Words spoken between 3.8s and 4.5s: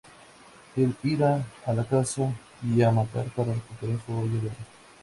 su olla de